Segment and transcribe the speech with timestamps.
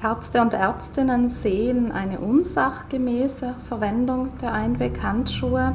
[0.00, 5.74] Ärzte und Ärztinnen sehen eine unsachgemäße Verwendung der Einweghandschuhe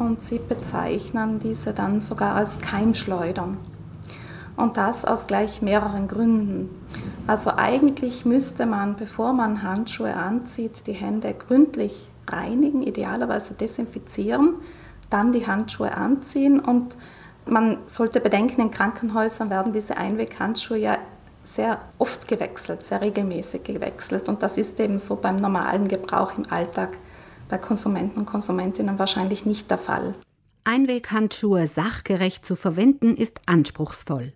[0.00, 3.58] und sie bezeichnen diese dann sogar als Keimschleudern.
[4.56, 6.70] Und das aus gleich mehreren Gründen.
[7.28, 14.56] Also eigentlich müsste man, bevor man Handschuhe anzieht, die Hände gründlich reinigen, idealerweise desinfizieren,
[15.08, 16.98] dann die Handschuhe anziehen und
[17.46, 20.98] man sollte bedenken, in Krankenhäusern werden diese Einweghandschuhe ja
[21.44, 24.28] sehr oft gewechselt, sehr regelmäßig gewechselt.
[24.28, 26.98] Und das ist eben so beim normalen Gebrauch im Alltag
[27.48, 30.14] bei Konsumenten und Konsumentinnen wahrscheinlich nicht der Fall.
[30.64, 34.32] Einweghandschuhe sachgerecht zu verwenden ist anspruchsvoll.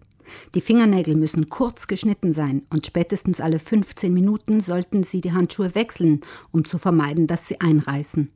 [0.55, 5.75] Die Fingernägel müssen kurz geschnitten sein und spätestens alle 15 Minuten sollten Sie die Handschuhe
[5.75, 8.33] wechseln, um zu vermeiden, dass sie einreißen.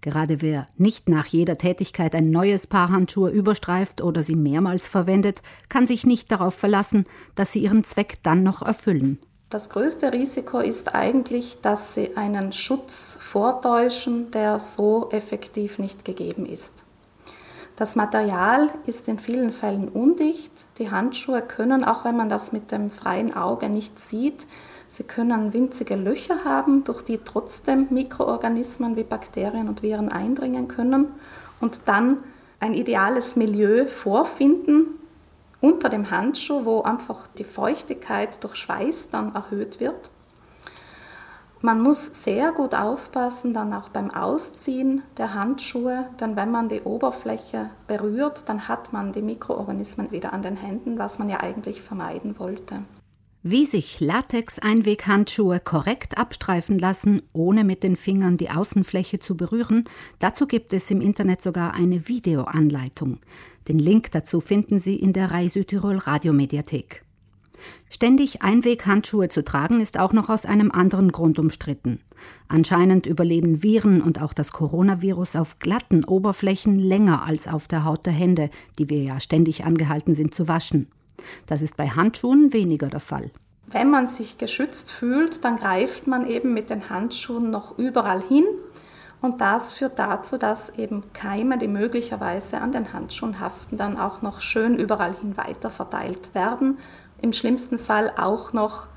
[0.00, 5.42] Gerade wer nicht nach jeder Tätigkeit ein neues Paar Handschuhe überstreift oder sie mehrmals verwendet,
[5.68, 9.18] kann sich nicht darauf verlassen, dass sie ihren Zweck dann noch erfüllen.
[9.50, 16.46] Das größte Risiko ist eigentlich, dass sie einen Schutz vortäuschen, der so effektiv nicht gegeben
[16.46, 16.84] ist.
[17.76, 20.52] Das Material ist in vielen Fällen undicht.
[20.78, 24.46] Die Handschuhe können, auch wenn man das mit dem freien Auge nicht sieht,
[24.92, 31.06] Sie können winzige Löcher haben, durch die trotzdem Mikroorganismen wie Bakterien und Viren eindringen können
[31.62, 32.18] und dann
[32.60, 34.88] ein ideales Milieu vorfinden
[35.62, 40.10] unter dem Handschuh, wo einfach die Feuchtigkeit durch Schweiß dann erhöht wird.
[41.62, 46.82] Man muss sehr gut aufpassen, dann auch beim Ausziehen der Handschuhe, denn wenn man die
[46.82, 51.80] Oberfläche berührt, dann hat man die Mikroorganismen wieder an den Händen, was man ja eigentlich
[51.80, 52.82] vermeiden wollte.
[53.44, 59.82] Wie sich Latex-Einweghandschuhe korrekt abstreifen lassen, ohne mit den Fingern die Außenfläche zu berühren,
[60.20, 63.18] dazu gibt es im Internet sogar eine Videoanleitung.
[63.66, 67.04] Den Link dazu finden Sie in der Rai Südtirol Radiomediathek.
[67.90, 71.98] Ständig Einweghandschuhe zu tragen ist auch noch aus einem anderen Grund umstritten.
[72.46, 78.06] Anscheinend überleben Viren und auch das Coronavirus auf glatten Oberflächen länger als auf der Haut
[78.06, 80.86] der Hände, die wir ja ständig angehalten sind zu waschen.
[81.46, 83.30] Das ist bei Handschuhen weniger der Fall.
[83.66, 88.44] Wenn man sich geschützt fühlt, dann greift man eben mit den Handschuhen noch überall hin.
[89.22, 94.20] Und das führt dazu, dass eben Keime, die möglicherweise an den Handschuhen haften, dann auch
[94.20, 96.78] noch schön überall hin weiter verteilt werden.
[97.20, 98.88] Im schlimmsten Fall auch noch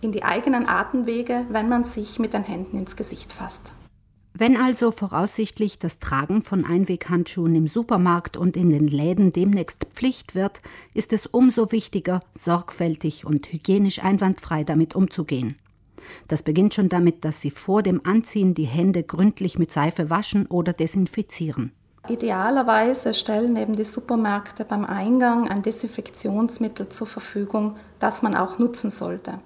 [0.00, 3.74] in die eigenen Atemwege, wenn man sich mit den Händen ins Gesicht fasst.
[4.36, 10.34] Wenn also voraussichtlich das Tragen von Einweghandschuhen im Supermarkt und in den Läden demnächst Pflicht
[10.34, 10.60] wird,
[10.92, 15.56] ist es umso wichtiger, sorgfältig und hygienisch einwandfrei damit umzugehen.
[16.26, 20.46] Das beginnt schon damit, dass Sie vor dem Anziehen die Hände gründlich mit Seife waschen
[20.46, 21.70] oder desinfizieren.
[22.08, 28.90] Idealerweise stellen eben die Supermärkte beim Eingang ein Desinfektionsmittel zur Verfügung, das man auch nutzen
[28.90, 29.38] sollte.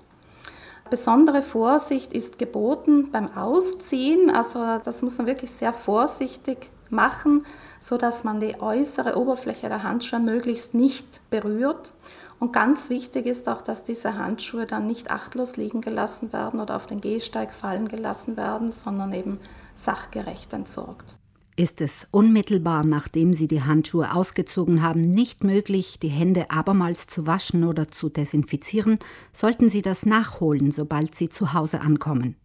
[0.91, 4.31] Besondere Vorsicht ist geboten beim Ausziehen.
[4.31, 7.44] Also das muss man wirklich sehr vorsichtig machen,
[7.81, 11.93] so dass man die äußere Oberfläche der Handschuhe möglichst nicht berührt.
[12.41, 16.76] Und ganz wichtig ist auch, dass diese Handschuhe dann nicht achtlos liegen gelassen werden oder
[16.76, 19.41] auf den Gehsteig fallen gelassen werden, sondern eben
[19.75, 21.18] sachgerecht entsorgt.
[21.58, 27.26] Ist es unmittelbar, nachdem Sie die Handschuhe ausgezogen haben, nicht möglich, die Hände abermals zu
[27.26, 29.00] waschen oder zu desinfizieren,
[29.32, 32.36] sollten Sie das nachholen, sobald Sie zu Hause ankommen.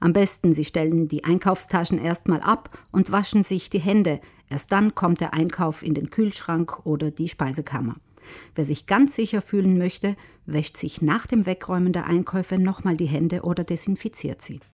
[0.00, 4.18] Am besten, Sie stellen die Einkaufstaschen erstmal ab und waschen sich die Hände.
[4.48, 7.96] Erst dann kommt der Einkauf in den Kühlschrank oder die Speisekammer.
[8.54, 13.04] Wer sich ganz sicher fühlen möchte, wäscht sich nach dem Wegräumen der Einkäufe nochmal die
[13.04, 14.60] Hände oder desinfiziert sie.